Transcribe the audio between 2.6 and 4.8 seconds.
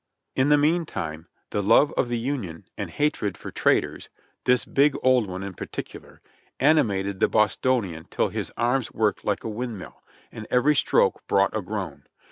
and hatred for traitors (this